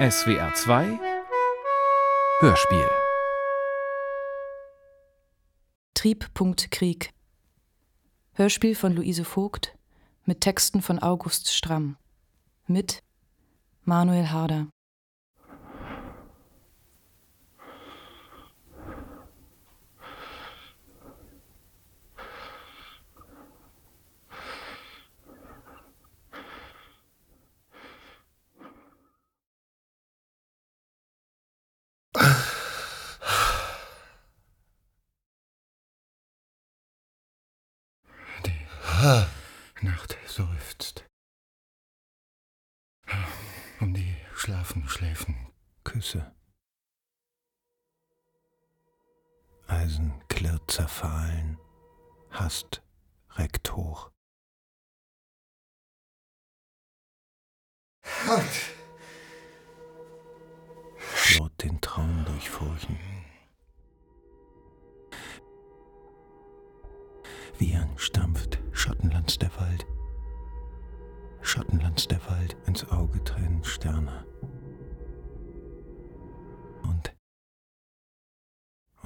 [0.00, 0.98] SWR 2
[2.40, 2.90] Hörspiel.
[5.92, 7.10] Trieb.Krieg
[8.32, 9.76] Hörspiel von Luise Vogt
[10.24, 11.98] mit Texten von August Stramm.
[12.66, 13.02] Mit
[13.84, 14.68] Manuel Harder
[39.82, 41.06] Nacht seufzt.
[43.80, 45.36] Um die schlafen Schläfen
[45.84, 46.34] Küsse.
[49.68, 51.58] Eisen klirrt zerfahlen,
[52.28, 52.82] Hast
[53.36, 54.10] reckt hoch.
[61.14, 62.98] Schlot den Traum durchfurchen.
[67.58, 69.86] Viren stampft Schattenlands der Wald.
[71.42, 74.29] Schattenlands der Wald, ins Auge tränen Sterne.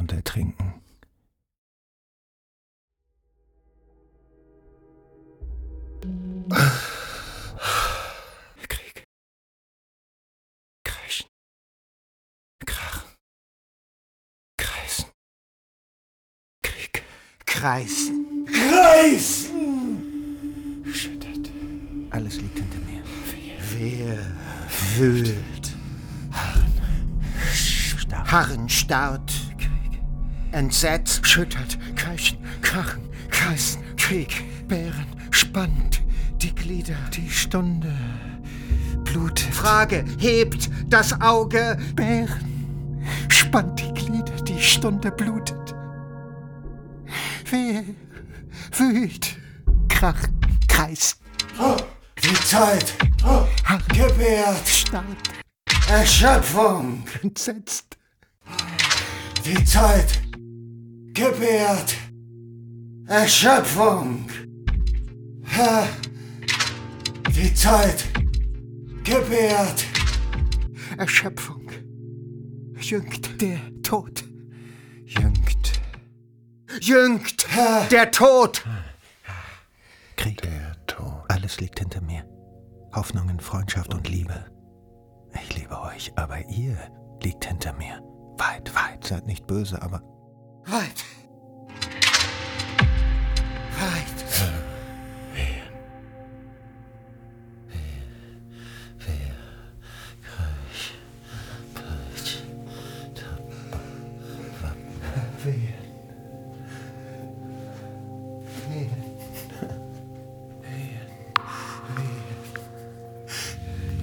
[0.04, 0.74] Und ertrinken.
[8.68, 9.04] Krieg.
[10.84, 11.26] Kreischen.
[12.66, 13.08] Krachen.
[14.58, 15.06] Kreisen.
[16.62, 17.02] Krieg.
[17.46, 18.46] Kreisen.
[18.46, 20.04] Kreisen!
[20.92, 21.50] Schüttert.
[22.10, 23.02] Alles liegt hinter mir.
[23.72, 24.18] Wer
[24.98, 25.74] wühlt?
[26.30, 26.74] Harren.
[27.96, 28.30] Starrt.
[28.30, 29.23] Harren starrt.
[30.54, 31.26] Entsetzt.
[31.26, 31.78] Schüttert.
[31.96, 32.38] Kreischen.
[32.62, 33.02] Krachen.
[33.28, 33.82] Kreisen.
[33.96, 34.44] Krieg.
[34.68, 35.06] Bären.
[35.30, 36.00] Spannt.
[36.36, 36.96] Die Glieder.
[37.12, 37.92] Die Stunde.
[39.02, 39.52] Blutet.
[39.52, 40.04] Frage.
[40.18, 41.76] Hebt das Auge.
[41.96, 43.02] Bären.
[43.28, 44.32] Spannt die Glieder.
[44.46, 45.74] Die Stunde blutet.
[47.50, 47.82] Wer
[48.78, 49.36] wühlt?
[49.88, 50.28] Krach.
[50.68, 51.16] Kreis.
[52.22, 52.94] Die Zeit
[53.88, 55.04] gebärt Starrt.
[55.88, 57.04] Erschöpfung.
[57.22, 57.98] Entsetzt.
[59.44, 60.23] Die Zeit
[61.14, 61.94] gebärt
[63.06, 64.26] Erschöpfung.
[65.56, 65.86] Ha.
[67.30, 68.04] Die Zeit
[69.04, 69.84] gebärt
[70.98, 71.70] Erschöpfung.
[72.80, 74.24] Jüngt der Tod.
[75.04, 75.80] Jüngt.
[76.80, 77.46] Jüngt
[77.90, 78.64] der Tod.
[80.16, 80.42] Krieg.
[80.42, 81.22] Der Tod.
[81.28, 82.24] Alles liegt hinter mir.
[82.94, 84.46] Hoffnungen, Freundschaft und Liebe.
[85.42, 86.76] Ich liebe euch, aber ihr
[87.22, 88.00] liegt hinter mir.
[88.38, 89.04] Weit, weit.
[89.04, 90.02] Seid nicht böse, aber
[90.66, 91.04] weit.
[93.78, 94.24] Weit.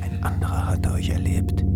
[0.02, 1.71] ein anderer hat euch erlebt.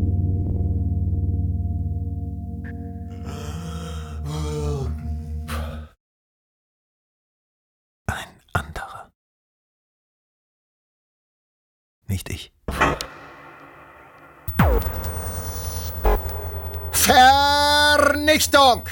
[18.65, 18.83] Vernichtung!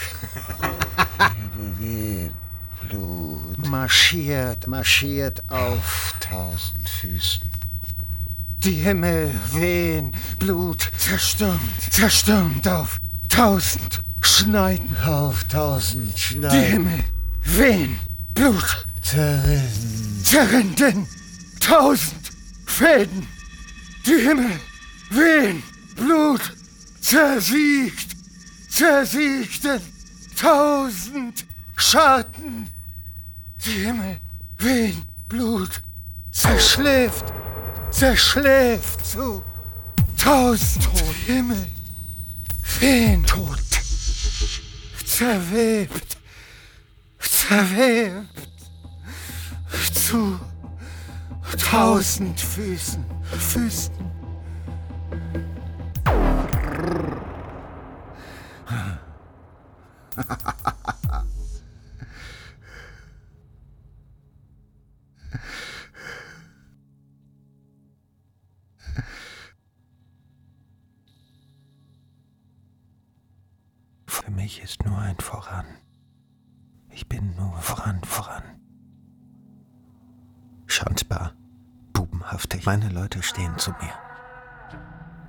[2.88, 7.50] Blut Marschiert, marschiert auf tausend Füßen.
[8.64, 14.96] die Himmel wehen, Blut zerstürmt, zerstürmt auf tausend Schneiden.
[15.06, 17.04] Auf tausend Die Schneiden Himmel
[17.44, 18.00] wehen,
[18.34, 20.22] Blut zerrissen.
[20.24, 21.08] zerrinnen,
[21.60, 22.32] tausend
[22.66, 23.28] Fäden.
[24.06, 24.60] Die Himmel
[25.10, 25.64] wehen,
[25.96, 26.42] Blut
[27.02, 28.13] zersiegt,
[28.74, 29.82] zersiegten
[30.36, 31.46] tausend
[31.76, 32.70] Schatten.
[33.64, 34.18] Die Himmel
[34.58, 35.82] wehen, Blut
[36.32, 37.26] zerschläft,
[37.92, 39.44] zerschläft zu
[40.18, 40.88] tausend
[41.28, 41.68] Himmel
[42.80, 43.60] wehen, tot,
[45.06, 46.18] zerwebt,
[47.20, 48.50] zerwebt
[49.94, 50.40] zu
[51.70, 53.06] tausend Füßen,
[53.38, 53.93] Füßen.
[74.06, 75.66] Für mich ist nur ein Voran.
[76.92, 78.44] Ich bin nur voran, voran.
[80.68, 81.34] Schandbar,
[81.92, 82.66] bubenhaftig.
[82.68, 83.94] Meine Leute stehen zu mir,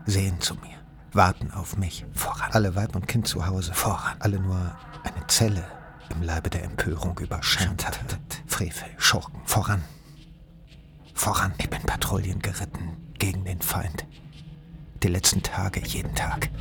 [0.04, 0.83] sehen zu mir.
[1.14, 2.04] Warten auf mich.
[2.14, 2.50] Voran.
[2.52, 3.74] Alle Weib und Kind zu Hause.
[3.74, 4.16] Voran.
[4.20, 5.64] Alle nur eine Zelle
[6.10, 7.98] im Leibe der Empörung über Schandtat,
[8.46, 9.40] Frevel, Schurken.
[9.44, 9.82] Voran.
[11.14, 11.54] Voran.
[11.58, 14.06] Ich bin Patrouillen geritten gegen den Feind.
[15.02, 16.48] Die letzten Tage, jeden Tag.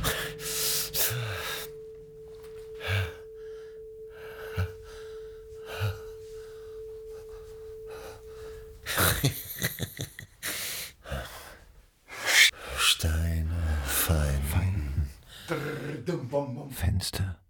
[16.70, 17.40] Fenster,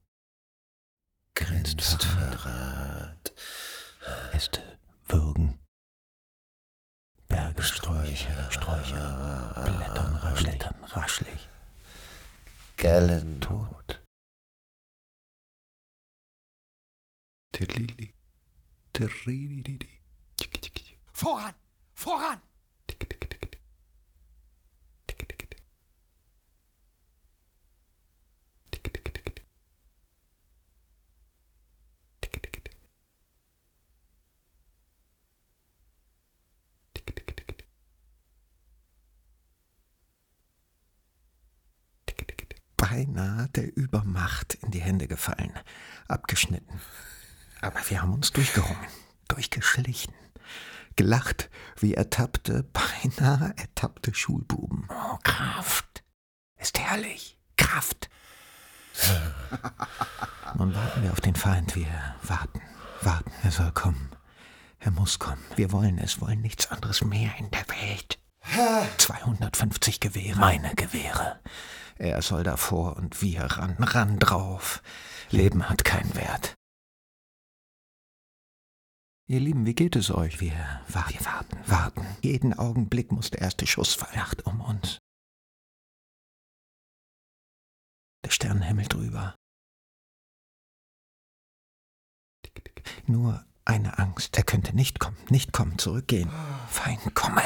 [1.35, 3.33] Grenzverrat,
[4.33, 5.59] Äste, Würgen,
[7.29, 11.49] Berge, Sträucher, Sträucher, Blättern, raschlich, Blättern, raschlich,
[12.77, 13.41] Gellen,
[20.61, 21.55] tiki, Voran!
[21.95, 22.41] Voran!
[42.95, 45.53] Beinahe der Übermacht in die Hände gefallen,
[46.07, 46.81] abgeschnitten.
[47.61, 48.87] Aber wir haben uns durchgerungen,
[49.27, 50.15] durchgeschlichen,
[50.95, 51.51] gelacht
[51.81, 54.87] wie ertappte, beinahe ertappte Schulbuben.
[54.91, 56.05] Oh, Kraft
[56.57, 57.37] ist herrlich.
[57.57, 58.09] Kraft.
[60.57, 61.75] Nun warten wir auf den Feind.
[61.75, 61.89] Wir
[62.23, 62.63] warten,
[63.01, 63.33] warten.
[63.43, 64.11] Er soll kommen.
[64.79, 65.43] Er muss kommen.
[65.57, 68.21] Wir wollen es, wollen nichts anderes mehr in der Welt.
[68.99, 70.39] 250 Gewehre.
[70.39, 71.41] Meine Gewehre.
[71.97, 74.83] Er soll davor und wir ran, ran drauf.
[75.31, 76.55] Leben hat keinen Wert.
[79.27, 80.41] Ihr Lieben, wie geht es euch?
[80.41, 80.53] Wir
[80.89, 82.07] warten, wir warten, warten.
[82.21, 84.17] Jeden Augenblick muss der erste Schuss fallen.
[84.17, 84.99] Nacht um uns.
[88.25, 89.35] Der Sternenhimmel drüber.
[93.07, 94.37] Nur eine Angst.
[94.37, 96.31] Er könnte nicht kommen, nicht kommen, zurückgehen.
[96.69, 97.43] Fein, komme.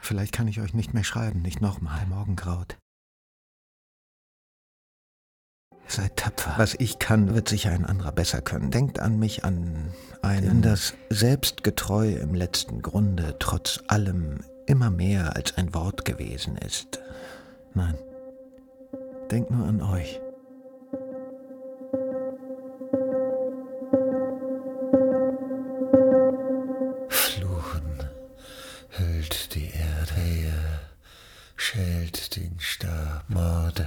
[0.00, 2.06] Vielleicht kann ich euch nicht mehr schreiben, nicht nochmal.
[2.06, 2.78] Morgengraut.
[5.86, 6.54] Seid tapfer.
[6.56, 8.70] Was ich kann, wird sicher ein anderer besser können.
[8.70, 9.92] Denkt an mich, an
[10.22, 17.00] einen, das selbstgetreu im letzten Grunde trotz allem immer mehr als ein Wort gewesen ist.
[17.74, 17.98] Nein.
[19.30, 20.20] Denkt nur an euch.
[31.70, 33.86] Schält den Stab, Morde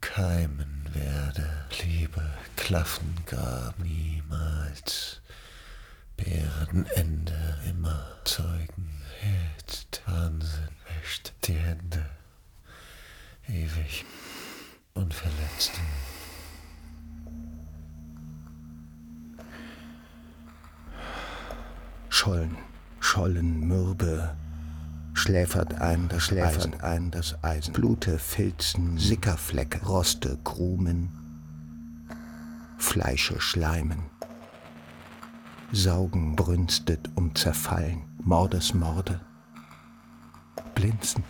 [0.00, 1.48] keimen werde,
[1.84, 5.20] Liebe klaffen gab niemals,
[6.16, 8.90] Bärenende immer Zeugen,
[9.22, 12.10] jetzt Wahnsinn wäscht die Hände,
[13.46, 14.04] ewig
[14.94, 15.72] unverletzt.
[22.08, 22.56] Schollen,
[22.98, 24.36] Schollen, Mürbe,
[25.24, 27.72] schläfert ein das schläfert ein das Eisen.
[27.72, 31.08] Blute, Filzen, Sickerflecke, Roste, Krumen,
[32.76, 34.02] Fleische, Schleimen.
[35.72, 39.20] Saugen brünstet um Zerfallen, Mordesmorde,
[40.74, 41.24] Blinzen,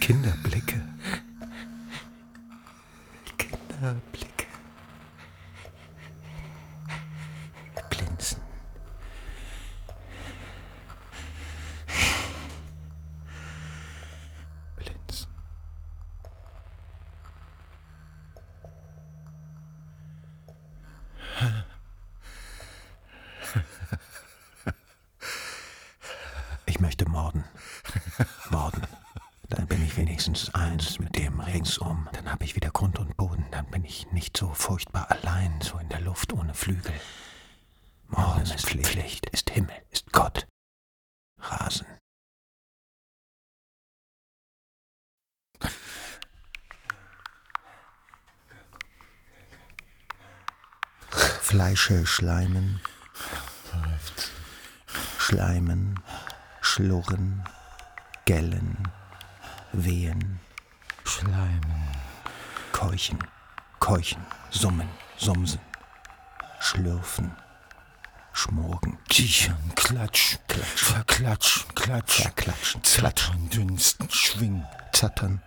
[0.00, 0.80] Kinderblicke,
[3.36, 4.46] Kinderblicke,
[7.90, 8.40] Blinzen.
[14.76, 15.28] Blinzen.
[26.66, 27.44] Ich möchte morden.
[28.50, 28.82] Morden.
[29.48, 32.08] Dann bin ich wenigstens eins mit dem ringsum.
[32.12, 33.46] Dann habe ich wieder Grund und Boden.
[33.52, 36.94] Dann bin ich nicht so furchtbar allein, so in der Luft ohne Flügel.
[38.08, 40.46] Morden ist Pflicht, ist Himmel, ist Gott.
[41.38, 41.86] Rasen.
[51.64, 52.78] Fleische schleimen,
[55.16, 55.98] schleimen,
[56.60, 57.42] schlurren,
[58.26, 58.86] gellen,
[59.72, 60.40] wehen,
[61.04, 61.88] schleimen,
[62.72, 63.18] keuchen,
[63.80, 65.58] keuchen, summen, sumsen,
[66.60, 67.34] schlürfen,
[68.34, 75.40] schmorgen, Kichern, klatsch, klatsch, verklatsch, klatsch, verklatschen, zattern, dünsten, schwingen, zattern,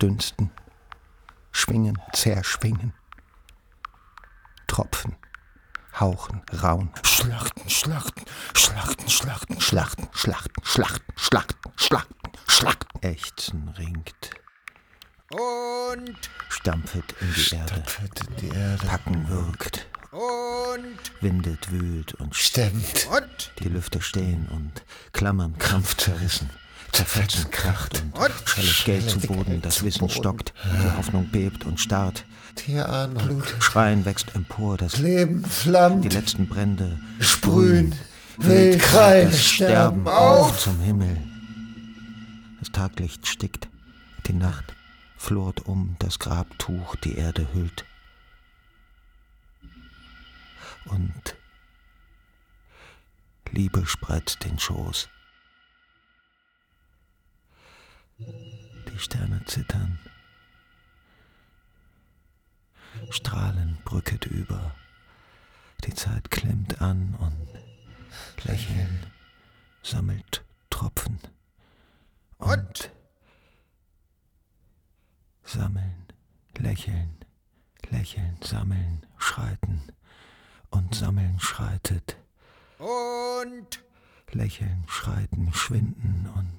[0.00, 0.52] dünsten,
[1.50, 2.92] schwingen, zerschwingen,
[4.68, 5.16] tropfen,
[6.00, 6.90] hauchen, rauen.
[7.02, 8.24] Schlachten, Schlachten,
[8.54, 12.14] Schlachten, Schlachten, Schlachten, Schlachten, Schlachten, Schlachten, Schlachten,
[12.46, 13.00] Schlachten.
[13.02, 14.30] Ächzen ringt.
[15.30, 16.16] Und,
[16.48, 17.68] Stampfet in die Erde.
[17.74, 18.86] Stampfet in die Erde.
[18.86, 19.86] Packen wirkt.
[20.10, 23.06] und, Windet, wühlt und Stemmt.
[23.10, 26.50] und, Die Lüfte stehen und klammern krampfzerrissen.
[26.92, 28.84] Zerfetzen, kracht und Und?
[28.84, 29.60] Geld zu Boden.
[29.62, 32.24] Das Wissen stockt, die Hoffnung bebt und starrt.
[32.66, 33.54] Blut.
[33.60, 36.04] Schreien wächst empor, das Leben flammt.
[36.04, 37.94] die letzten Brände Sprühen.
[38.38, 39.32] Wild kreien.
[39.32, 41.16] Sterben auf zum Himmel.
[42.60, 43.68] Das Taglicht stickt,
[44.26, 44.74] die Nacht
[45.16, 47.84] flort um, das Grabtuch die Erde hüllt.
[50.86, 51.36] Und
[53.50, 55.08] Liebe spreizt den Schoß.
[58.18, 59.98] Die Sterne zittern.
[63.10, 64.74] Strahlen brücket über.
[65.84, 69.06] Die Zeit klemmt an und Lächeln
[69.82, 71.20] sammelt Tropfen.
[72.38, 72.90] Und
[75.44, 76.06] sammeln,
[76.56, 77.24] lächeln,
[77.90, 79.92] lächeln, sammeln, schreiten.
[80.70, 82.16] Und sammeln schreitet.
[82.78, 83.84] und,
[84.32, 86.57] Lächeln, schreiten, schwinden und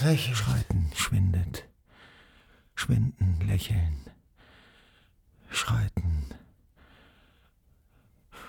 [0.00, 0.34] Lächeln.
[0.34, 1.68] schreiten, schwindet.
[2.74, 4.10] Schwinden, lächeln,
[5.50, 6.34] schreiten.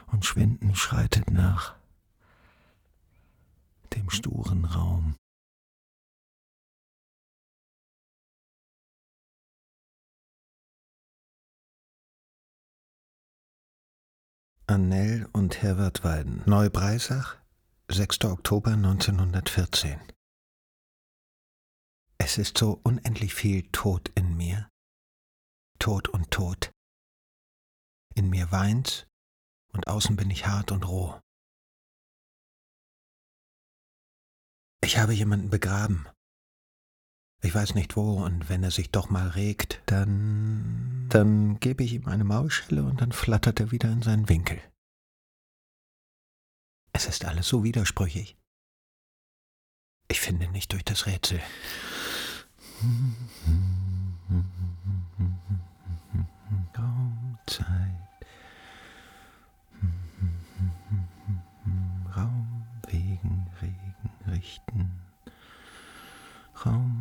[0.07, 1.75] Und schwinden schreitet nach
[3.93, 5.15] dem sturen Raum.
[14.67, 16.41] Annell und Herbert Weiden.
[16.47, 17.35] Neubreisach,
[17.87, 18.25] 6.
[18.25, 20.14] Oktober 1914.
[22.25, 24.67] Es ist so unendlich viel Tod in mir.
[25.77, 26.71] Tod und Tod.
[28.15, 29.05] In mir weint's
[29.73, 31.21] und außen bin ich hart und roh.
[34.81, 36.09] Ich habe jemanden begraben.
[37.43, 41.07] Ich weiß nicht wo, und wenn er sich doch mal regt, dann.
[41.09, 44.59] dann gebe ich ihm eine Maulschelle und dann flattert er wieder in seinen Winkel.
[46.91, 48.35] Es ist alles so widersprüchig.
[50.07, 51.39] Ich finde nicht durch das Rätsel.
[56.77, 57.65] Raumzeit.
[62.15, 64.91] Raum wegen Regen richten.
[66.65, 66.94] Raumzeit.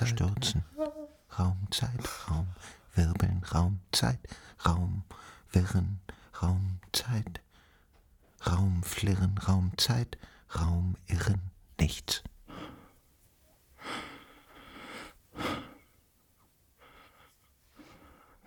[0.00, 0.08] Raumzeit.
[0.08, 0.64] Stürzen.
[1.38, 2.28] Raumzeit.
[2.28, 2.48] Raum.
[2.94, 3.42] Wirbeln.
[3.52, 4.18] Raumzeit.
[4.64, 5.04] Raum.
[5.52, 6.00] Wirren.
[6.42, 7.40] Raumzeit.
[8.46, 8.82] Raum.
[8.82, 9.38] Flirren.
[9.38, 10.18] Raumzeit.
[10.54, 10.96] Raum.
[11.06, 11.50] Irren.
[11.78, 12.22] Nichts.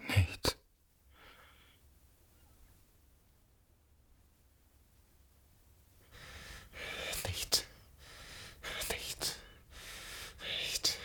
[0.09, 0.55] Nichts.
[7.25, 7.65] Nichts.
[8.89, 9.35] Nichts.
[10.41, 10.97] Nichts.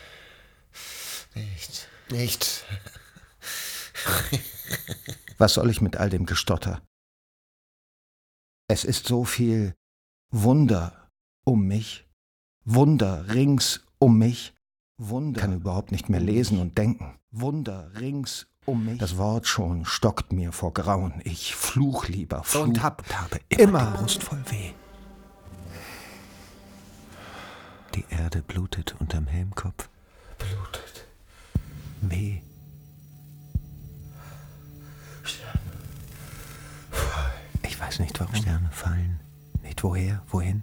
[1.34, 1.87] Nichts.
[2.11, 2.64] Nichts.
[5.42, 6.80] Was soll ich mit all dem Gestotter?
[8.68, 9.75] Es ist so viel
[10.30, 11.08] Wunder
[11.42, 12.06] um mich,
[12.64, 14.54] Wunder rings um mich,
[14.99, 17.18] Wunder kann überhaupt nicht mehr lesen und denken.
[17.32, 18.99] Wunder rings um mich.
[18.99, 21.20] Das Wort schon stockt mir vor Grauen.
[21.25, 24.70] Ich fluch lieber, fluch Und hab und habe immer immer die Brust voll weh.
[27.96, 29.88] Die Erde blutet unterm Helmkopf.
[30.38, 31.08] Blutet.
[32.00, 32.42] Weh.
[37.82, 39.18] Weiß nicht, warum Sterne fallen.
[39.62, 40.62] Nicht woher, wohin.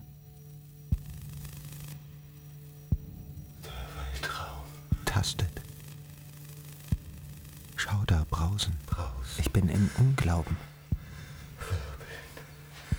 [5.06, 5.62] Tastet.
[7.76, 8.78] Schauder brausen.
[9.38, 10.56] Ich bin im Unglauben.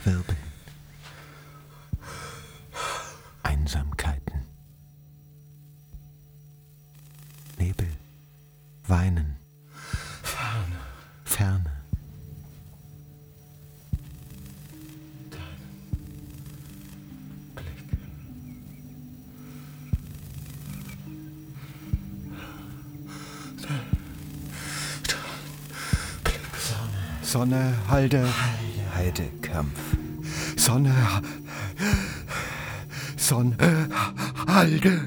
[0.05, 0.39] Wirbeln.
[3.43, 4.41] Einsamkeiten.
[7.59, 7.89] Nebel.
[8.87, 9.30] Weinen.
[27.31, 27.51] Sonne.
[27.51, 28.27] Sonne, Halde.
[28.97, 29.79] Heidekampf.
[30.57, 30.93] Sonne.
[33.17, 33.55] Sonne.
[33.57, 33.89] Sonne.
[34.49, 35.01] Halde.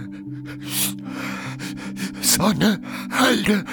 [2.21, 2.81] Sonne.
[3.11, 3.65] Halde.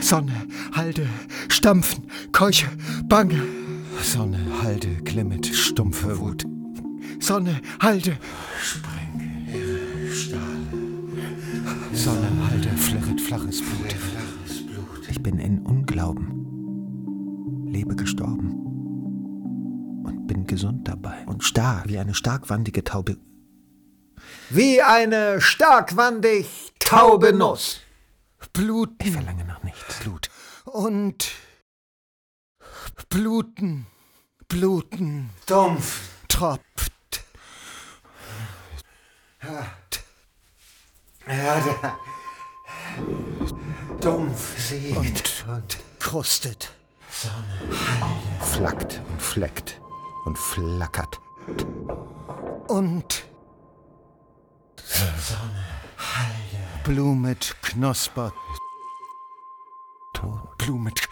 [0.00, 0.46] Sonne.
[0.76, 1.08] Halde.
[1.48, 2.04] Stampfen.
[2.30, 2.68] Keuche.
[3.08, 3.42] Bange.
[4.00, 4.38] Sonne.
[4.62, 4.94] Halde.
[5.04, 5.46] Klimmet.
[5.46, 6.44] Stumpfe Wut.
[7.18, 7.60] Sonne.
[7.80, 8.16] Halde.
[12.94, 13.94] Halte, flirret flaches Blut.
[15.08, 18.52] Ich bin in Unglauben, lebe gestorben
[20.04, 23.18] und bin gesund dabei und stark wie eine starkwandige Taube.
[24.50, 27.80] Wie eine starkwandig taube Nuss.
[28.52, 29.98] Blut Ich verlange nach nichts.
[30.00, 30.30] Blut
[30.64, 31.32] und
[33.08, 33.86] bluten,
[34.48, 36.10] bluten, Dumpf.
[36.28, 36.92] tropft.
[39.42, 39.66] Ja,
[41.82, 41.96] da.
[44.00, 44.96] Dumpf siegt.
[44.96, 46.72] und, und krustet.
[48.40, 49.80] Flackt und fleckt
[50.24, 51.20] und flackert.
[52.68, 53.24] Und
[56.84, 58.32] Blumet Knosper.
[60.12, 60.58] Tot.
[60.58, 61.08] Blumet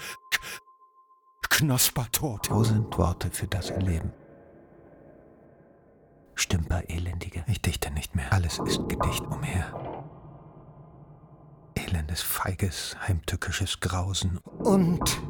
[1.49, 2.47] Knosper tot.
[2.47, 4.13] Tausend Worte für das Erleben.
[6.35, 7.45] Stümper Elendige.
[7.47, 8.33] Ich dichte nicht mehr.
[8.33, 9.92] Alles ist Gedicht umher.
[11.93, 14.39] Elendes, feiges, heimtückisches Grausen.
[14.39, 15.21] Und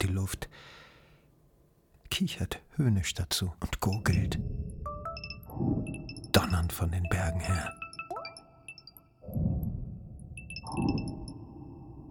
[0.00, 0.48] die Luft
[2.10, 4.40] kichert höhnisch dazu und gurgelt.
[6.32, 7.72] Donnernd von den Bergen her.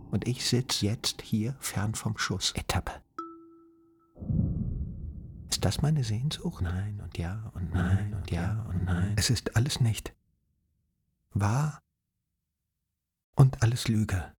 [0.10, 2.54] Und ich sitz jetzt hier fern vom Schuss.
[2.56, 2.94] Etappe.
[5.50, 6.64] Ist das meine Sehnsucht?
[6.64, 9.16] Nein und ja und nein und ja und nein.
[9.18, 10.14] Es ist alles nicht.
[11.34, 11.80] Wahr
[13.36, 14.34] und alles Lüge.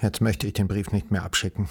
[0.00, 1.68] Jetzt möchte ich den Brief nicht mehr abschicken.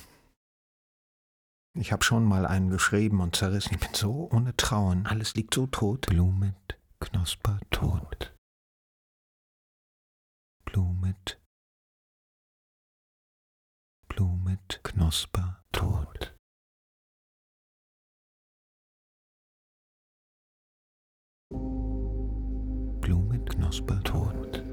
[1.77, 3.75] Ich habe schon mal einen geschrieben und zerrissen.
[3.75, 5.05] Ich bin so ohne Trauen.
[5.05, 6.07] Alles liegt so tot.
[6.07, 8.35] Blumet, Knosper, tot.
[10.65, 11.39] Blumet,
[14.09, 16.36] Blumet, Knosper, tot.
[23.67, 24.63] Knosper, tot.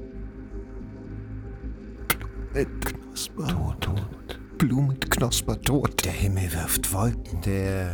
[2.53, 4.39] Blumet, Knosper, tot, tot.
[4.57, 6.05] Blumet, Knosper, tot.
[6.05, 7.41] Der Himmel wirft Wolken.
[7.41, 7.91] Der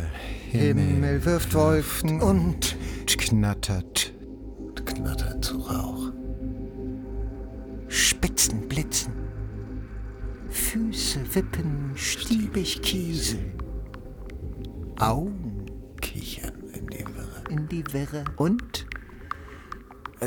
[0.52, 2.76] Himmel, wirft Wolken und
[3.08, 4.12] knattert.
[4.84, 6.12] Knattert zu Rauch.
[7.88, 9.12] Spitzen blitzen.
[10.50, 13.54] Füße wippen, stiebig kieseln.
[15.00, 15.66] Augen
[16.00, 17.42] kichern in die Wirre.
[17.50, 18.24] In die Wirre.
[18.36, 18.71] Und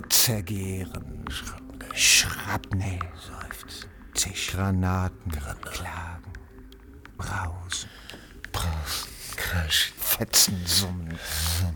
[0.10, 1.26] zergehren.
[1.30, 1.96] Schrapnell.
[1.96, 3.00] Schrapnell.
[3.16, 3.90] Seufzen.
[4.14, 4.52] Zisch.
[4.52, 5.32] Granaten.
[5.32, 6.34] Klagen.
[7.18, 7.90] Brausen.
[8.52, 9.10] Brausen.
[9.36, 9.94] Kraschen.
[9.98, 10.66] Fetzen.
[10.66, 11.20] Summen.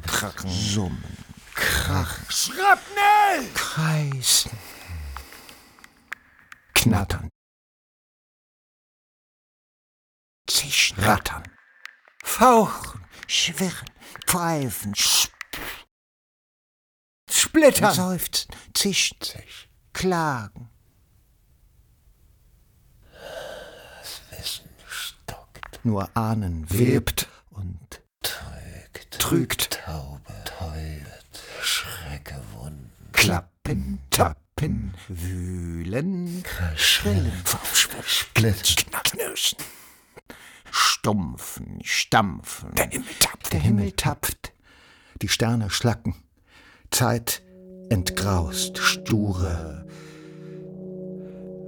[0.06, 0.50] Krachen.
[0.50, 1.18] Summen.
[1.54, 2.26] Krachen.
[2.30, 3.50] Schrapnell!
[3.54, 4.52] Kreisen.
[6.74, 7.30] Knattern.
[10.48, 10.98] Zischen.
[11.04, 11.44] Rattern.
[12.24, 13.06] Fauchen.
[13.28, 13.90] Schwirren.
[14.26, 14.94] Pfeifen.
[14.96, 15.34] Sp
[17.50, 17.96] Splittern.
[17.96, 18.52] Seufzen.
[18.76, 19.18] Zischen.
[19.92, 20.70] Klagen.
[23.12, 25.84] Das Wissen stockt.
[25.84, 29.20] Nur Ahnen webt und trügt.
[29.20, 29.80] Trügt.
[29.84, 30.22] Taube.
[30.46, 31.44] Täubet.
[31.64, 32.92] Schrecke Wunden.
[33.14, 34.00] Klappen.
[34.12, 34.94] Tappen.
[35.08, 36.44] Wühlen.
[36.76, 37.44] Schrillen.
[38.06, 38.92] Splitzen.
[38.92, 39.58] Knirschen.
[40.70, 41.80] Stumpfen.
[41.84, 42.76] Stampfen.
[42.76, 43.54] Der Himmel tapft.
[43.54, 44.54] Der Himmel tapft.
[45.24, 46.14] Die Sterne schlacken.
[46.92, 47.42] Zeit
[47.90, 49.86] entgraust, sture,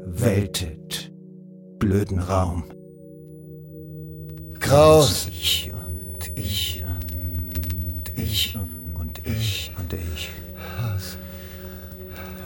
[0.05, 1.11] weltet,
[1.79, 2.63] blöden Raum.
[4.59, 5.27] Graus.
[5.27, 8.57] Ich und ich und ich
[8.99, 10.29] und ich und ich.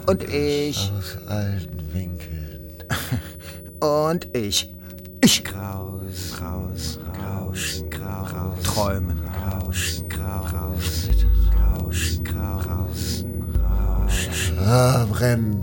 [0.06, 0.92] Und ich.
[0.96, 2.84] Aus alten Winkeln.
[3.80, 4.72] Und ich.
[5.22, 5.42] Ich.
[5.44, 11.08] Graus, raus, rauschen, graus, träumen, rauschen, graus,
[15.16, 15.62] brennen.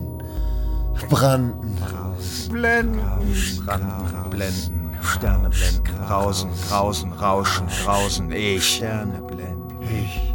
[1.09, 1.77] Branden.
[2.49, 2.99] blenden,
[3.65, 8.75] branden, blenden, Sterne blenden, rausen, grausen, rauschen, grausen, ich.
[8.75, 10.33] Sterne blenden, ich.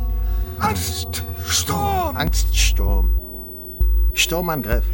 [0.59, 3.09] Angst, Sturm, Angststurm,
[4.15, 4.85] Sturmangriff.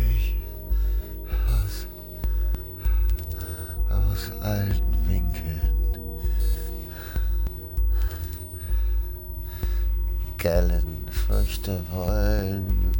[3.91, 5.75] Aus alten Winkeln.
[10.39, 10.94] Gellen,
[11.27, 12.93] Früchte wollen.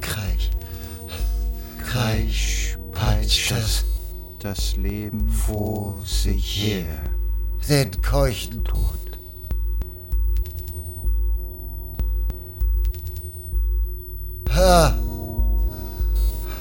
[0.00, 0.50] Kreisch.
[1.84, 3.84] Kreisch peitscht das,
[4.38, 7.02] das Leben vor sich her.
[7.68, 9.18] Den keuchen Tod.
[14.54, 14.94] Ha!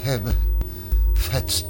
[0.04, 0.36] Himmel,
[1.14, 1.69] fetzt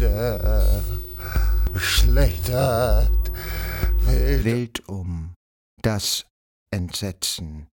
[0.00, 0.82] Blinde,
[1.76, 3.30] schlechtert,
[4.06, 4.44] wild.
[4.44, 5.34] Wild um
[5.82, 6.24] das
[6.70, 7.68] Entsetzen.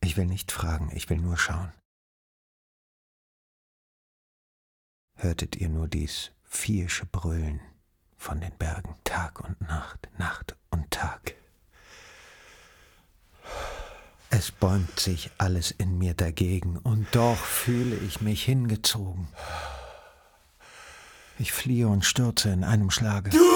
[0.00, 1.74] Ich will nicht fragen, ich will nur schauen.
[5.16, 7.60] Hörtet ihr nur dies viersche Brüllen
[8.16, 11.34] von den Bergen, Tag und Nacht, Nacht und Tag?
[14.38, 19.28] Es bäumt sich alles in mir dagegen, und doch fühle ich mich hingezogen.
[21.38, 23.30] Ich fliehe und stürze in einem Schlage.
[23.30, 23.55] Du!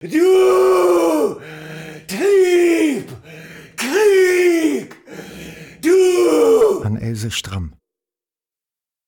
[0.00, 0.14] Krieg!
[3.76, 4.94] Krieg!
[5.82, 6.84] Du!
[6.84, 7.74] An Else Stramm.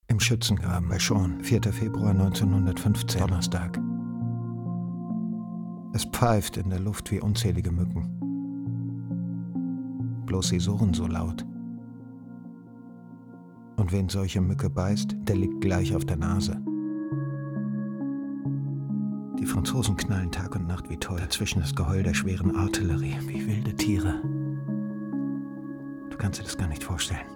[0.09, 1.62] Im Schützengraben bei Schorn, 4.
[1.72, 3.79] Februar 1915, Donnerstag.
[5.94, 8.16] Es pfeift in der Luft wie unzählige Mücken.
[10.26, 11.46] Bloß sie surren so laut.
[13.76, 16.61] Und wen solche Mücke beißt, der liegt gleich auf der Nase.
[19.50, 21.18] Die Franzosen knallen Tag und Nacht wie toll.
[21.18, 24.14] Dazwischen das Geheul der schweren Artillerie, wie wilde Tiere.
[26.08, 27.26] Du kannst dir das gar nicht vorstellen.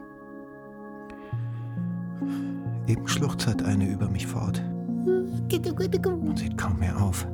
[2.86, 4.62] Eben schluchzert eine über mich fort
[5.10, 7.26] und sieht kaum mehr auf.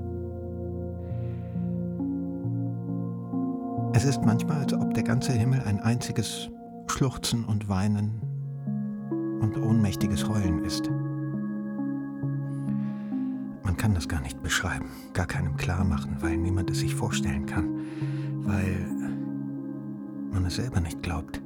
[3.92, 6.48] Es ist manchmal, als ob der ganze Himmel ein einziges
[6.86, 8.22] Schluchzen und Weinen
[9.42, 10.90] und ohnmächtiges Heulen ist.
[13.80, 17.86] Kann das gar nicht beschreiben, gar keinem klar machen, weil niemand es sich vorstellen kann,
[18.44, 18.76] weil
[20.30, 21.40] man es selber nicht glaubt,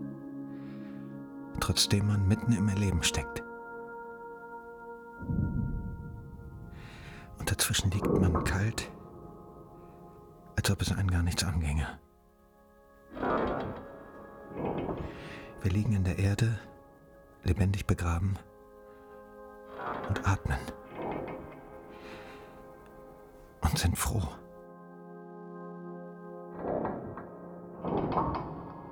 [1.61, 3.45] trotzdem man mitten im Erleben steckt.
[7.39, 8.91] Und dazwischen liegt man kalt,
[10.57, 11.87] als ob es einen gar nichts anginge.
[15.63, 16.59] Wir liegen in der Erde,
[17.45, 18.37] lebendig begraben
[20.09, 20.59] und atmen
[23.75, 24.23] und sind froh.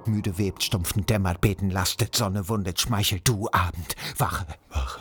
[0.07, 4.45] Müde webt, stumpfen dämmert, beten lastet, Sonne wundet, schmeichelt du Abend, wache.
[4.71, 5.01] Wache.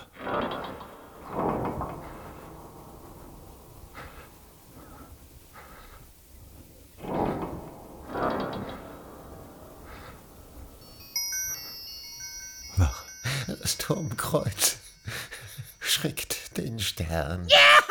[12.77, 13.05] Wache.
[13.47, 14.77] Das Turmkreuz
[15.79, 17.47] schrickt den Stern.
[17.49, 17.90] Starren.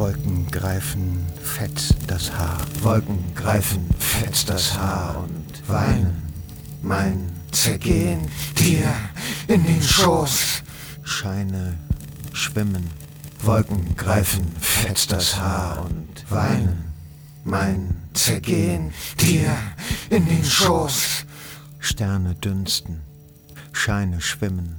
[0.00, 6.22] Wolken greifen fett das Haar, Wolken greifen fett das Haar und weinen,
[6.80, 8.26] mein Zergehen
[8.58, 8.90] dir
[9.46, 10.62] in den Schoß.
[11.02, 11.76] Scheine
[12.32, 12.88] schwimmen,
[13.42, 16.82] Wolken greifen fett das Haar und weinen,
[17.44, 19.54] mein Zergehen dir
[20.08, 21.26] in den Schoß.
[21.78, 23.02] Sterne dünsten,
[23.72, 24.76] Scheine schwimmen,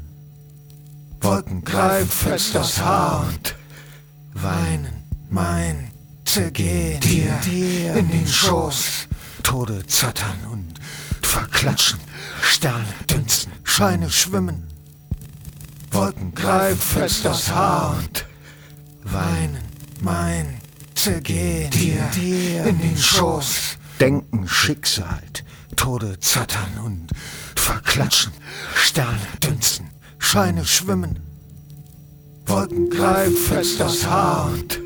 [1.22, 3.56] Wolken greifen fett das Haar und
[4.34, 5.01] weinen,
[5.32, 5.92] mein
[6.26, 9.08] Zergehen dir, dir in den Schoß.
[9.44, 10.74] Tode zattern und
[11.22, 12.00] verklatschen,
[12.42, 14.68] Sterne dünsten, Scheine schwimmen,
[15.92, 18.26] Wolken greifen fest das Haar und
[19.04, 19.58] weinen,
[20.02, 20.62] mein
[20.94, 23.78] Zergehen dir, dir in den Schoß.
[24.00, 25.22] Denken Schicksal,
[25.76, 27.08] Tode zattern und
[27.56, 28.34] verklatschen,
[28.76, 29.90] Sterne dünsten,
[30.20, 31.20] Scheine schwimmen,
[32.46, 34.81] Wolken greifen fest das Haar und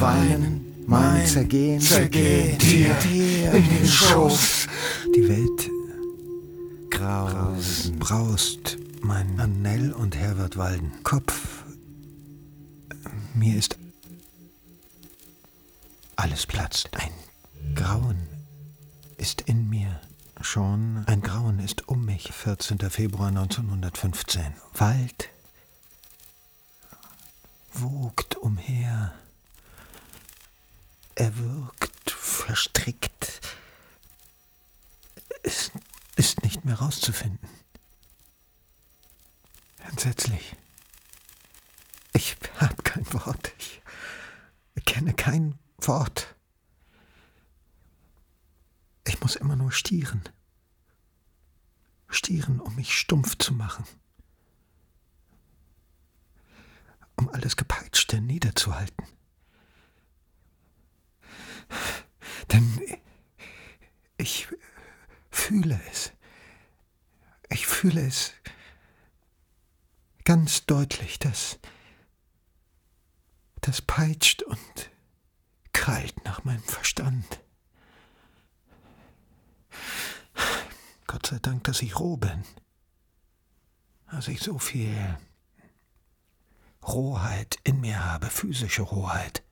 [0.00, 2.96] weinen, mein Zergehen, Zergehen dir
[3.52, 4.66] in den Schoß.
[5.14, 5.70] Die Welt
[6.90, 10.92] graust, braust, mein Annell und Herbert Walden.
[11.02, 11.64] Kopf,
[13.34, 13.76] mir ist
[16.16, 16.90] alles platzt.
[16.92, 17.12] Ein
[17.74, 18.18] Grauen
[19.16, 20.00] ist in mir.
[20.40, 22.32] Schon ein Grauen ist um mich.
[22.32, 22.78] 14.
[22.90, 24.42] Februar 1915.
[24.74, 25.30] Wald
[27.72, 29.12] wogt umher.
[31.16, 33.40] Er wirkt verstrickt.
[35.42, 35.70] Es
[36.16, 37.48] ist nicht mehr rauszufinden.
[39.78, 40.56] Entsetzlich.
[42.14, 43.52] Ich habe kein Wort.
[43.58, 43.82] Ich
[44.84, 46.34] kenne kein Wort.
[49.06, 50.22] Ich muss immer nur stieren.
[52.08, 53.84] Stieren, um mich stumpf zu machen.
[57.16, 59.06] Um alles Gepeitschte niederzuhalten.
[62.54, 62.78] Denn
[64.16, 64.46] ich
[65.32, 66.12] fühle es.
[67.50, 68.32] Ich fühle es
[70.22, 71.58] ganz deutlich, dass
[73.60, 74.90] das peitscht und
[75.72, 77.40] krallt nach meinem Verstand.
[81.08, 82.44] Gott sei Dank, dass ich roh bin.
[84.12, 85.18] Dass ich so viel
[86.86, 89.43] Rohheit in mir habe, physische Rohheit,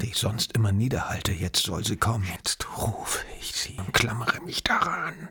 [0.00, 1.32] die ich sonst immer niederhalte.
[1.32, 2.24] Jetzt soll sie kommen.
[2.24, 5.30] Jetzt rufe ich sie und klammere mich daran.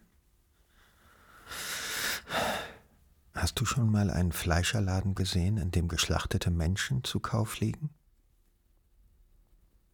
[3.33, 7.91] Hast du schon mal einen Fleischerladen gesehen, in dem geschlachtete Menschen zu Kauf liegen?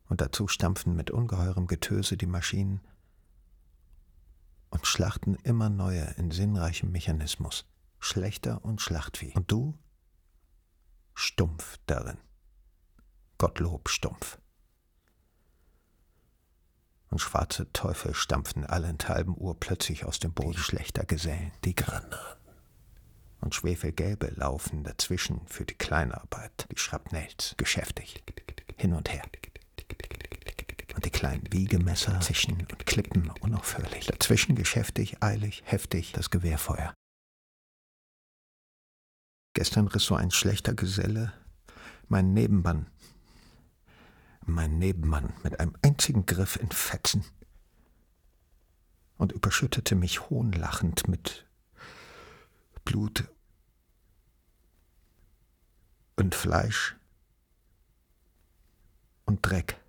[0.08, 2.82] Und dazu stampfen mit ungeheurem Getöse die Maschinen
[4.70, 7.66] und schlachten immer neue in sinnreichem Mechanismus,
[8.00, 9.34] schlechter und Schlachtvieh.
[9.36, 9.78] Und du?
[11.14, 12.18] Stumpf darin.
[13.38, 14.40] Gottlob stumpf.
[17.14, 22.18] Und schwarze Teufel stampfen allenthalben Uhr plötzlich aus dem Boden schlechter Gesellen, die Granaten.
[23.40, 28.24] Und schwefelgelbe laufen dazwischen für die Kleinarbeit, die Schrapnells, geschäftig,
[28.78, 29.22] hin und her.
[30.96, 34.08] Und die kleinen Wiegemesser zischen und klippen unaufhörlich.
[34.08, 36.96] Dazwischen geschäftig, eilig, heftig das Gewehrfeuer.
[39.54, 41.32] Gestern riss so ein schlechter Geselle
[42.08, 42.88] mein Nebenmann,
[44.48, 47.24] mein Nebenmann mit einem einzigen Griff in Fetzen
[49.18, 51.46] und überschüttete mich hohnlachend mit
[52.84, 53.30] Blut
[56.16, 56.96] und Fleisch
[59.26, 59.80] und Dreck.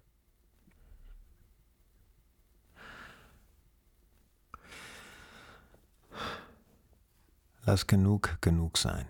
[7.66, 9.06] Lass genug genug sein.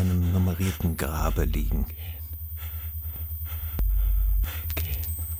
[0.00, 1.86] Einem nummerierten Grabe liegen.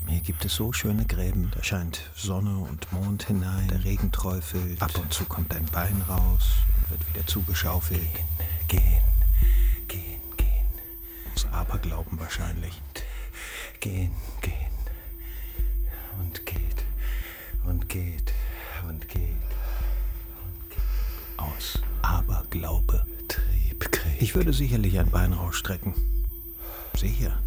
[0.07, 4.83] Hier gibt es so schöne Gräben, da scheint Sonne und Mond hinein, der Regen träufelt,
[4.83, 8.01] ab und zu kommt ein Bein raus und wird wieder zugeschaufelt.
[8.67, 8.83] Gehen,
[9.87, 10.67] gehen, gehen, gehen.
[11.33, 12.83] Das Aberglauben wahrscheinlich.
[13.79, 14.55] Gehen, gehen.
[16.19, 16.85] Und geht.
[17.65, 18.35] Und geht.
[18.89, 19.37] Und geht.
[21.37, 23.07] Aus Aberglaube.
[24.21, 25.95] Ich würde sicherlich ein Bein rausstrecken.
[26.95, 27.41] Sicher.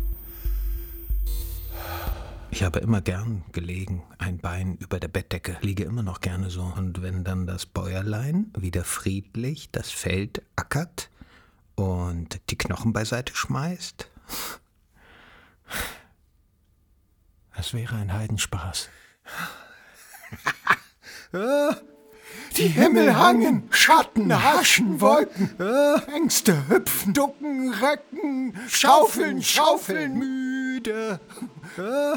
[2.50, 6.64] Ich habe immer gern gelegen, ein Bein über der Bettdecke, liege immer noch gerne so.
[6.64, 11.12] Und wenn dann das Bäuerlein wieder friedlich das Feld ackert
[11.76, 14.10] und die Knochen beiseite schmeißt,
[17.56, 18.90] das wäre ein Heidenspaß.
[22.58, 25.58] Die Himmel hangen, Schatten haschen, Wolken,
[26.14, 31.20] Ängste hüpfen, ducken, recken, schaufeln, schaufeln, müde,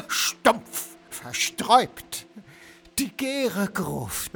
[0.08, 2.26] stumpf, versträubt,
[2.98, 4.32] die Gäre Gruft.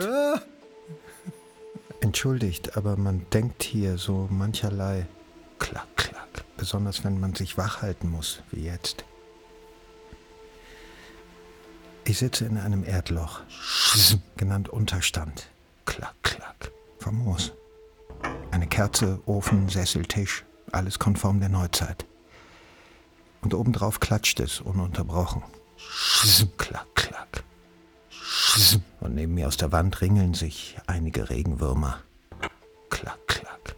[2.00, 5.06] Entschuldigt, aber man denkt hier so mancherlei.
[5.58, 6.44] Klack, klack.
[6.56, 9.04] Besonders wenn man sich wach halten muss, wie jetzt.
[12.04, 13.40] Ich sitze in einem Erdloch,
[14.36, 15.48] genannt Unterstand.
[15.90, 16.70] Klack, klack.
[17.00, 17.52] Famos.
[18.52, 20.44] Eine Kerze, Ofen, Sessel, Tisch.
[20.70, 22.06] Alles konform der Neuzeit.
[23.40, 25.42] Und obendrauf klatscht es ununterbrochen.
[26.58, 27.42] Klack, klack.
[29.00, 31.98] Und neben mir aus der Wand ringeln sich einige Regenwürmer.
[32.88, 33.74] Klack, klack.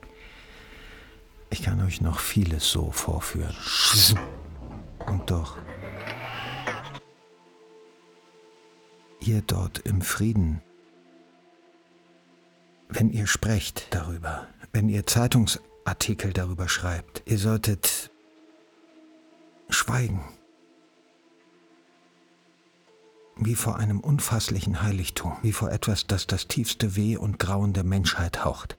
[1.48, 3.57] Ich kann euch noch vieles so vorführen.
[5.07, 5.57] Und doch.
[9.20, 10.61] Ihr dort im Frieden,
[12.94, 18.11] wenn ihr sprecht darüber, wenn ihr Zeitungsartikel darüber schreibt, ihr solltet
[19.68, 20.22] schweigen
[23.37, 27.83] wie vor einem unfasslichen Heiligtum, wie vor etwas, das das tiefste Weh und Grauen der
[27.83, 28.78] Menschheit haucht.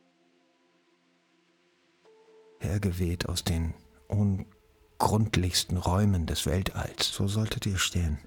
[2.60, 3.74] Hergeweht aus den
[4.08, 8.20] ungrundlichsten Räumen des Weltalls, so solltet ihr stehen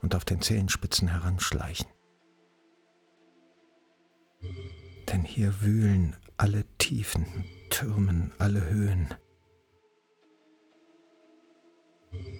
[0.00, 1.95] und auf den Zehenspitzen heranschleichen.
[5.08, 7.26] Denn hier wühlen alle Tiefen,
[7.70, 9.14] türmen alle Höhen.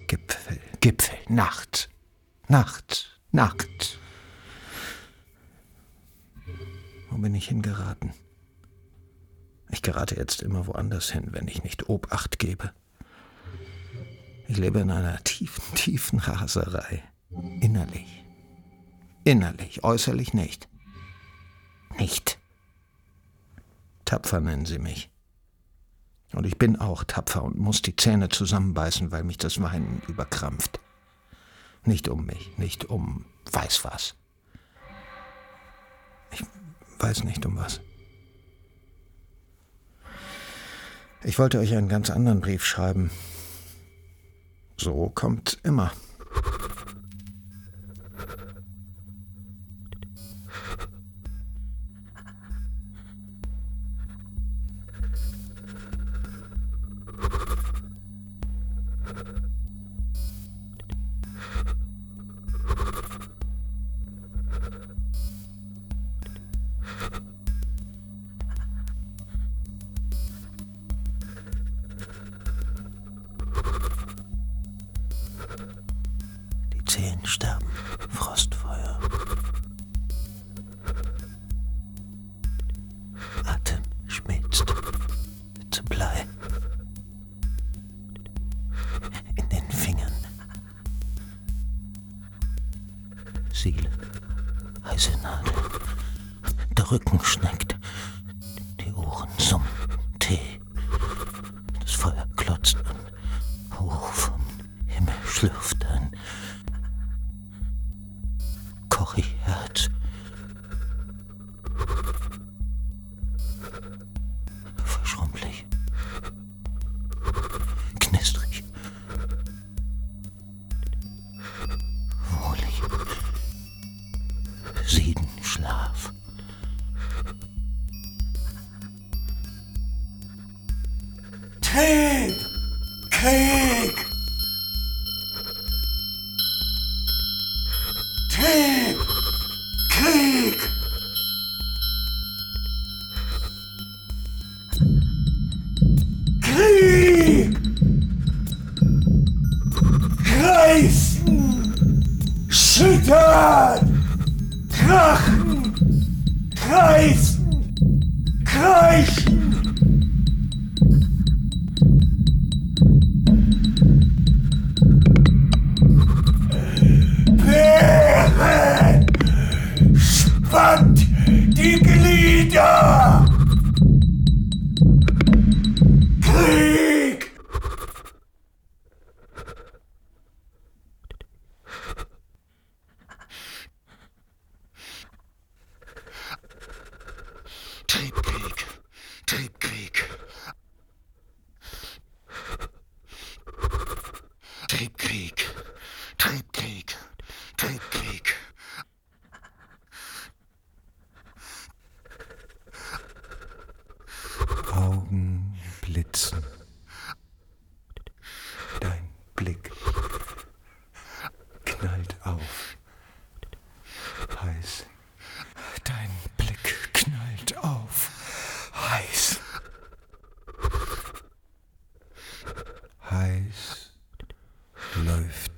[0.07, 1.89] Gipfel, Gipfel, Nacht,
[2.47, 3.99] Nacht, Nacht.
[7.09, 8.13] Wo bin ich hingeraten?
[9.69, 12.71] Ich gerate jetzt immer woanders hin, wenn ich nicht Obacht gebe.
[14.47, 17.03] Ich lebe in einer tiefen, tiefen Raserei.
[17.59, 18.23] Innerlich.
[19.25, 20.69] Innerlich, äußerlich nicht.
[21.97, 22.37] Nicht.
[24.05, 25.09] Tapfer nennen sie mich.
[26.33, 30.79] Und ich bin auch tapfer und muss die Zähne zusammenbeißen, weil mich das Weinen überkrampft.
[31.83, 34.15] Nicht um mich, nicht um weiß was.
[36.31, 36.43] Ich
[36.99, 37.79] weiß nicht um was.
[41.23, 43.09] Ich wollte euch einen ganz anderen Brief schreiben.
[44.77, 45.91] So kommt immer.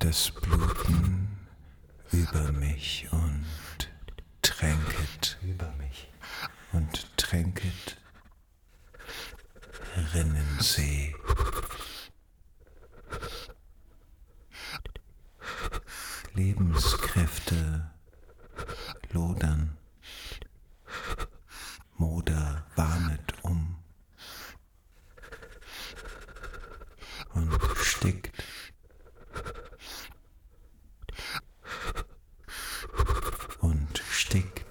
[0.09, 1.37] Das Bluten
[2.11, 3.45] über mich und
[4.41, 6.09] tränket über mich
[6.71, 8.01] und tränket
[10.15, 11.15] Rinnensee.
[16.33, 17.91] Lebenskräfte
[19.11, 19.77] lodern,
[21.97, 23.75] Moder warmet um
[27.35, 28.31] und stickt.
[33.61, 34.69] Und stickt.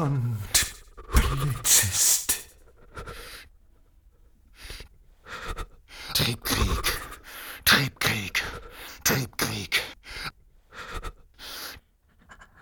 [0.00, 0.38] Und
[1.12, 2.34] blitzest.
[6.14, 7.00] Triebkrieg,
[7.64, 8.42] Triebkrieg,
[9.04, 9.82] Triebkrieg.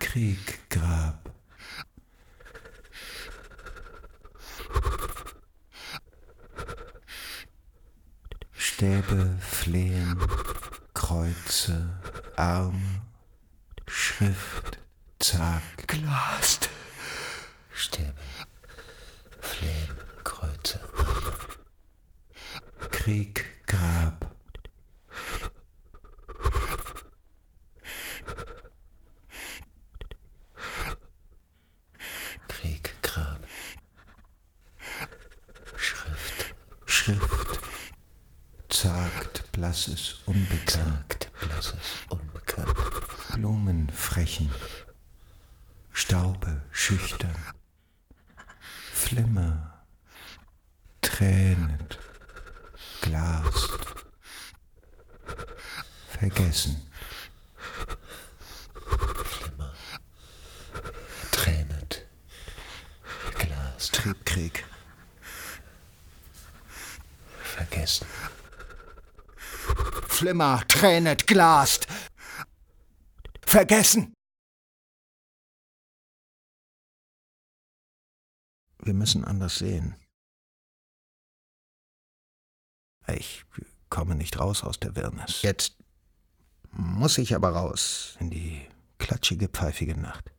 [0.00, 1.30] Krieg, Grab.
[8.52, 10.18] Stäbe flehen,
[10.94, 12.00] Kreuze,
[12.36, 13.02] Arm,
[13.86, 14.78] Schrift,
[15.20, 15.62] Zag.
[15.86, 16.68] Glast.
[17.72, 18.12] Stäbe,
[19.40, 21.34] flehen, Kreuze, Arm.
[23.08, 24.36] Krieg, Grab.
[32.48, 33.38] Krieg, Grab.
[35.74, 36.54] Schrift,
[36.84, 37.60] Schrift.
[38.68, 41.30] Zagt, blasses, unbekannt.
[41.40, 41.78] blasses,
[42.10, 42.76] unbekannt.
[43.32, 44.50] Blumen frechen.
[45.92, 47.34] Staube, schüchtern.
[48.92, 49.82] Flimmer.
[51.00, 51.98] Tränet.
[53.00, 53.70] Glast.
[56.08, 56.76] Vergessen.
[59.24, 59.72] Flimmer.
[61.30, 62.06] Tränet.
[63.38, 63.90] Glas.
[63.92, 64.64] Triebkrieg.
[67.42, 68.06] Vergessen.
[70.38, 71.88] Flimmer, tränet, glast.
[73.44, 74.14] Vergessen.
[78.80, 79.96] Wir müssen anders sehen.
[83.08, 83.44] Ich
[83.90, 85.42] komme nicht raus aus der Wirrnis.
[85.42, 85.76] Jetzt
[86.70, 88.64] muss ich aber raus in die
[88.98, 90.30] klatschige, pfeifige Nacht.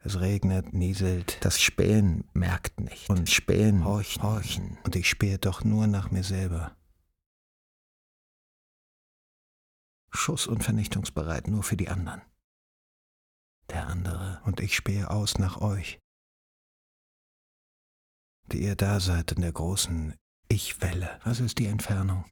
[0.00, 3.08] Es regnet, nieselt, das Spähen merkt nicht.
[3.08, 4.78] Und Spähen horchen, horchen.
[4.84, 6.76] Und ich spähe doch nur nach mir selber.
[10.14, 12.22] Schuss- und vernichtungsbereit nur für die anderen.
[13.70, 15.98] Der andere und ich spähe aus nach euch,
[18.52, 20.14] die ihr da seid in der großen
[20.48, 21.20] Ich-Welle.
[21.24, 22.30] Was ist die Entfernung?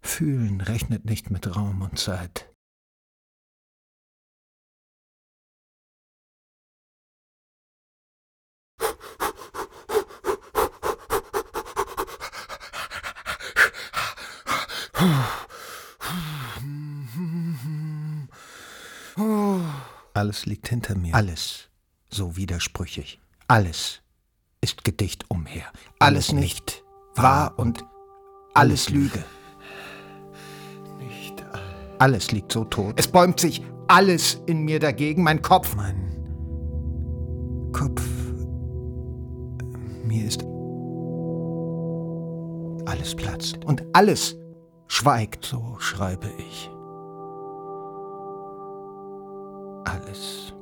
[0.00, 2.53] Fühlen rechnet nicht mit Raum und Zeit.
[20.14, 21.14] Alles liegt hinter mir.
[21.14, 21.68] Alles
[22.10, 23.20] so widersprüchig.
[23.48, 24.00] Alles
[24.60, 25.64] ist Gedicht umher.
[25.98, 26.82] Alles nicht
[27.14, 27.84] wahr und
[28.54, 29.24] alles Lüge.
[30.98, 31.60] Nicht all.
[31.98, 32.94] Alles liegt so tot.
[32.98, 35.74] Es bäumt sich alles in mir dagegen, mein Kopf.
[35.76, 36.10] Mein
[37.72, 38.02] Kopf.
[40.04, 40.44] Mir ist
[42.86, 43.64] alles platzt.
[43.64, 44.36] Und alles
[44.94, 45.44] schweigt.
[45.44, 46.70] So schreibe ich.
[49.84, 50.54] Alles,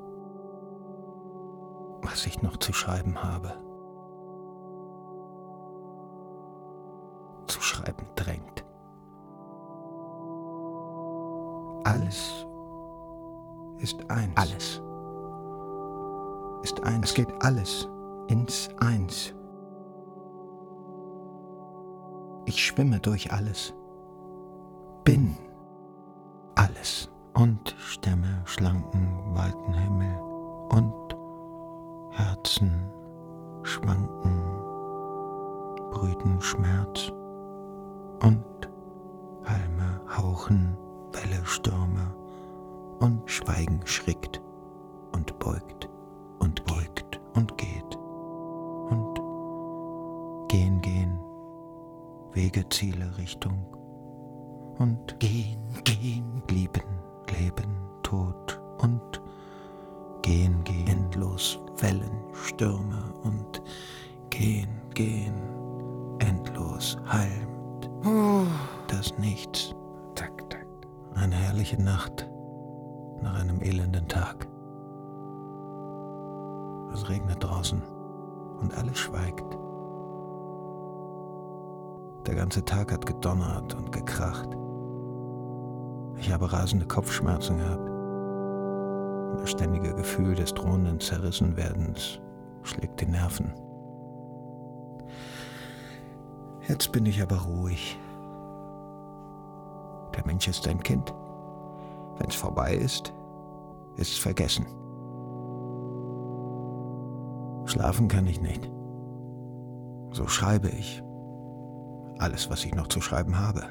[2.00, 3.52] was ich noch zu schreiben habe.
[7.46, 8.64] Zu schreiben drängt.
[11.84, 12.46] Alles
[13.78, 14.36] ist eins.
[14.36, 14.82] Alles
[16.62, 17.10] ist eins.
[17.10, 17.88] Es geht alles
[18.28, 19.34] ins Eins.
[22.46, 23.74] Ich schwimme durch alles.
[25.06, 25.34] Bin
[96.82, 97.96] Jetzt bin ich aber ruhig.
[100.16, 101.14] Der Mensch ist ein Kind.
[102.18, 103.14] Wenn es vorbei ist,
[103.94, 104.66] ist es vergessen.
[107.66, 108.68] Schlafen kann ich nicht.
[110.10, 111.00] So schreibe ich.
[112.18, 113.62] Alles, was ich noch zu schreiben habe.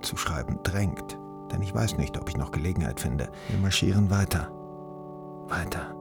[0.00, 1.18] Zu schreiben drängt,
[1.52, 3.28] denn ich weiß nicht, ob ich noch Gelegenheit finde.
[3.50, 4.50] Wir marschieren weiter.
[5.48, 5.94] Weiter.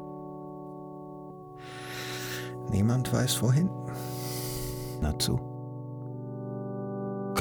[2.70, 3.70] Niemand weiß wohin.
[5.02, 5.55] Na zu.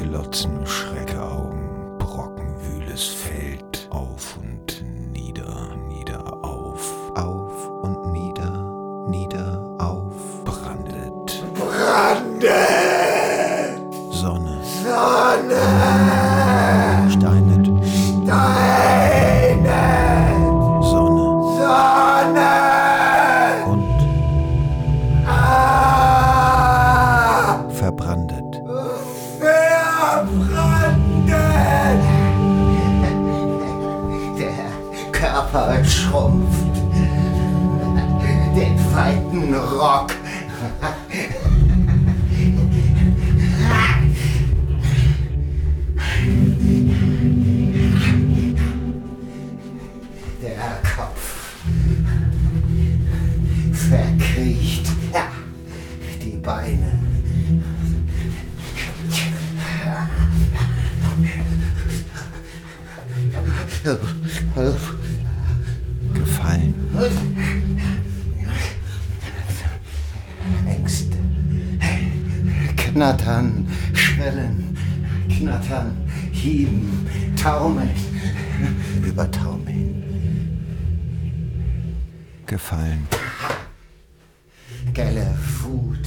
[0.09, 5.75] Glotzen, Schreckaugen, brockenwühles Feld, auf und nieder,
[77.45, 77.91] hieben, taumeln,
[79.05, 80.03] übertaumeln.
[82.47, 83.07] Gefallen.
[84.93, 85.99] Gelle Wut.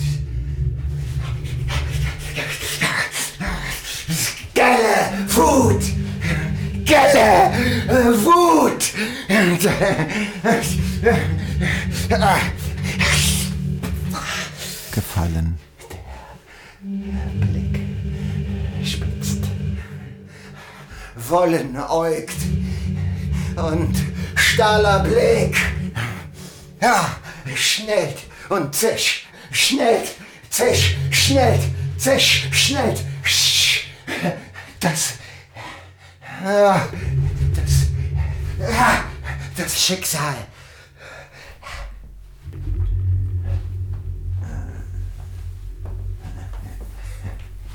[4.53, 5.83] Gelle Wut!
[6.85, 7.53] Gelle
[8.25, 8.93] Wut!
[21.29, 22.35] Wollen äugt.
[23.55, 23.95] Und
[24.35, 25.57] stahler Blick.
[26.81, 27.09] Ja,
[27.55, 28.19] schnellt
[28.49, 29.27] und zisch.
[29.51, 30.09] Schnellt,
[30.49, 31.61] zisch, schnellt,
[31.97, 32.99] zisch, schnellt.
[33.23, 33.85] Sch-
[34.79, 35.13] Das.
[36.43, 36.87] Ja,
[37.55, 38.69] das.
[38.71, 39.03] Ja,
[39.55, 40.35] das Schicksal.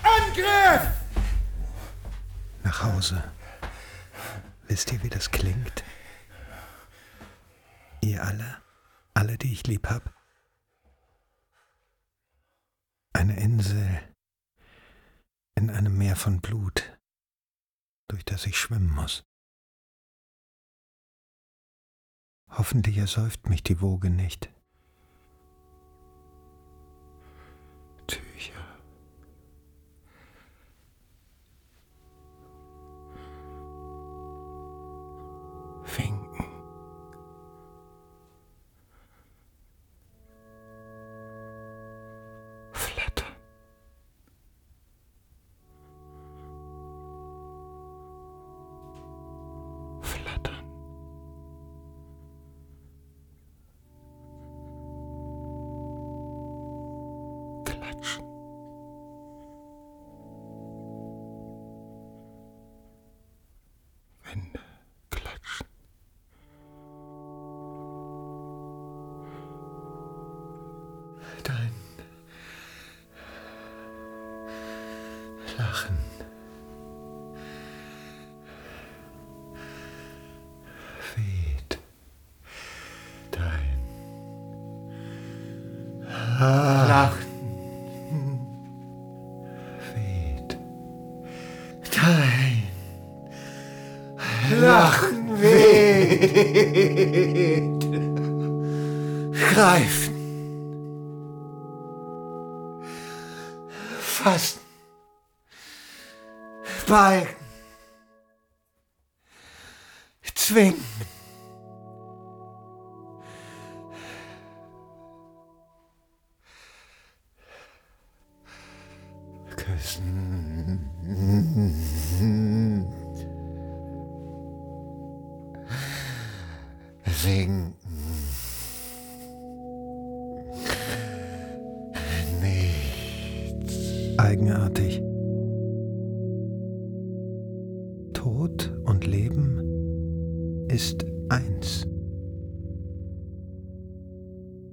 [0.03, 0.89] Angriff!
[2.65, 3.23] Nach Hause.
[4.73, 5.85] Wisst ihr, wie das klingt?
[8.01, 8.63] Ihr alle,
[9.13, 10.19] alle, die ich lieb hab.
[13.13, 14.01] Eine Insel
[15.57, 16.99] in einem Meer von Blut,
[18.09, 19.27] durch das ich schwimmen muss.
[22.49, 24.51] Hoffentlich ersäuft mich die Woge nicht.
[75.59, 76.02] lachen.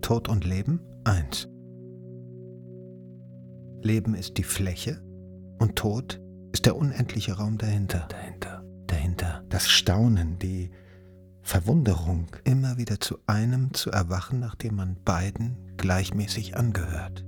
[0.10, 1.48] Tod und Leben eins.
[3.84, 5.04] Leben ist die Fläche
[5.60, 6.20] und Tod
[6.52, 8.08] ist der unendliche Raum dahinter.
[8.10, 8.64] Dahinter.
[8.88, 9.44] Dahinter.
[9.50, 10.72] Das Staunen, die
[11.44, 17.24] Verwunderung, immer wieder zu einem zu erwachen, nachdem man beiden gleichmäßig angehört.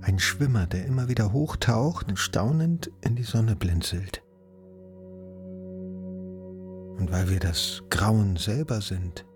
[0.00, 4.22] Ein Schwimmer, der immer wieder hochtaucht und staunend in die Sonne blinzelt.
[6.96, 9.27] Und weil wir das Grauen selber sind,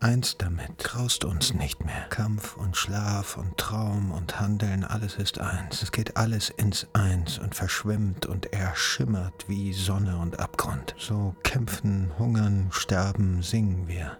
[0.00, 2.06] eins damit, graust uns nicht mehr.
[2.08, 5.82] Kampf und Schlaf und Traum und Handeln, alles ist eins.
[5.82, 10.94] Es geht alles ins Eins und verschwimmt und erschimmert wie Sonne und Abgrund.
[10.98, 14.18] So kämpfen, hungern, sterben, singen wir.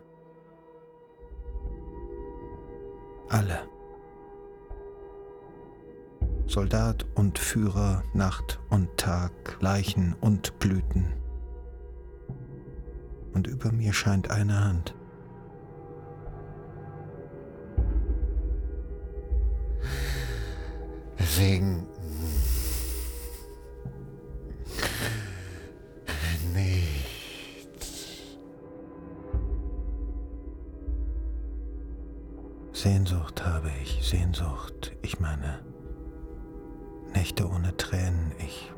[3.29, 3.61] Alle.
[6.47, 11.13] Soldat und Führer, Nacht und Tag, Leichen und Blüten.
[13.33, 14.95] Und über mir scheint eine Hand.
[21.19, 21.87] Singen.
[26.55, 28.17] Nichts.
[32.73, 34.93] Sehnsucht habe ich, Sehnsucht.
[35.03, 35.61] Ich meine,
[37.15, 38.33] Nächte ohne Tränen.
[38.39, 38.73] Ich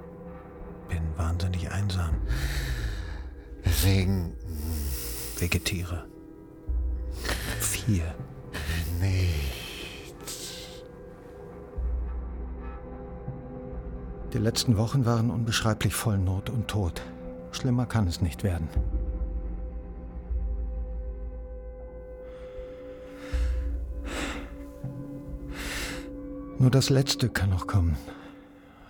[0.88, 2.16] bin wahnsinnig einsam.
[3.64, 4.34] Singen.
[5.38, 6.07] Vegetiere.
[7.61, 8.14] Vier.
[9.00, 9.61] Nichts.
[14.33, 17.03] Die letzten Wochen waren unbeschreiblich voll Not und Tod.
[17.53, 18.68] Schlimmer kann es nicht werden.
[26.59, 27.99] Nur das Letzte kann noch kommen,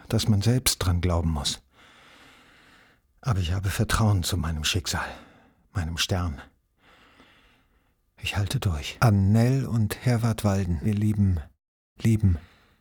[0.08, 1.60] dass man selbst dran glauben muss.
[3.20, 5.06] Aber ich habe Vertrauen zu meinem Schicksal,
[5.72, 6.40] meinem Stern.
[8.20, 8.96] Ich halte durch.
[9.00, 11.40] An Nell und Herwart Walden, ihr Lieben,
[12.00, 12.38] Lieben,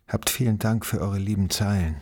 [0.07, 1.95] habt vielen Dank für eure lieben Zeilen.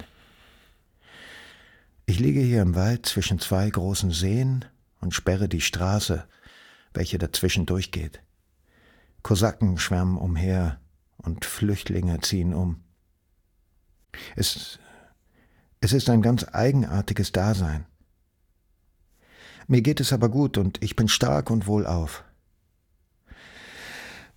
[2.10, 4.66] Ich liege hier im Wald zwischen zwei großen Seen
[5.00, 6.28] und sperre die Straße,
[6.92, 8.24] welche dazwischen durchgeht.
[9.22, 10.80] Kosaken schwärmen umher
[11.18, 12.84] und Flüchtlinge ziehen um.
[14.36, 14.80] Es,
[15.82, 17.86] es ist ein ganz eigenartiges Dasein.
[19.68, 22.24] Mir geht es aber gut und ich bin stark und wohlauf.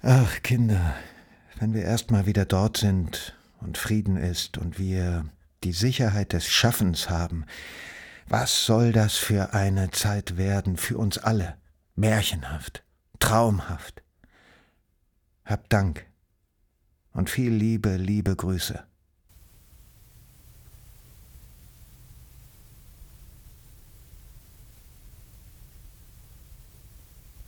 [0.02, 0.94] Ach, Kinder,
[1.58, 5.24] wenn wir erst mal wieder dort sind und Frieden ist und wir
[5.64, 7.44] die Sicherheit des Schaffens haben,
[8.28, 11.56] was soll das für eine Zeit werden für uns alle?
[11.94, 12.84] Märchenhaft,
[13.18, 14.02] traumhaft.
[15.44, 16.06] Habt Dank
[17.12, 18.82] und viel Liebe, liebe Grüße.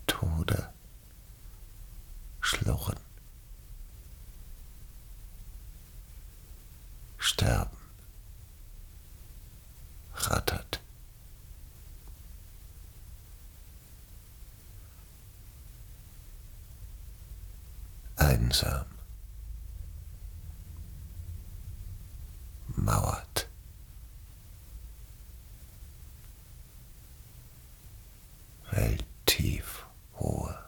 [0.07, 0.69] Tode.
[2.41, 2.99] Schlurren.
[7.17, 7.74] Sterben.
[10.31, 10.81] Rattert.
[18.17, 18.87] Einsam.
[22.69, 23.49] Mauert.
[28.71, 29.87] Welttief
[30.21, 30.59] Ruhe.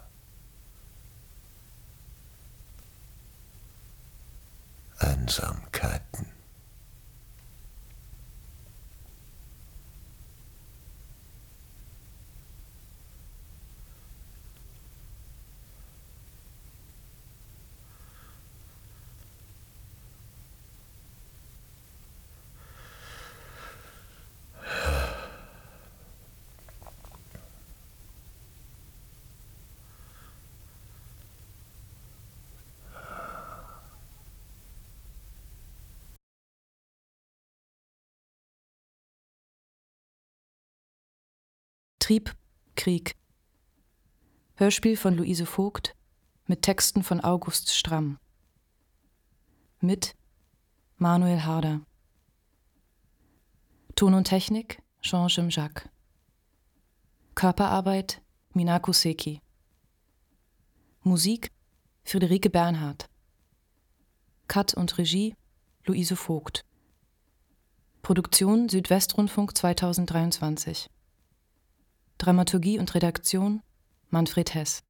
[4.99, 6.36] Einsamkeiten.
[42.07, 42.37] Trieb,
[42.77, 43.17] Krieg.
[44.55, 45.97] Hörspiel von Luise Vogt
[46.47, 48.21] mit Texten von August Stramm.
[49.81, 50.15] Mit
[50.99, 51.81] Manuel Harder.
[53.97, 55.89] Ton und Technik Jean Jacques.
[57.35, 59.43] Körperarbeit Minako Seki.
[61.03, 61.51] Musik
[62.05, 63.11] Friederike Bernhard.
[64.47, 65.35] Cut und Regie
[65.87, 66.65] Luise Vogt.
[68.03, 70.89] Produktion Südwestrundfunk 2023.
[72.19, 73.63] Dramaturgie und Redaktion
[74.09, 74.86] Manfred Hess.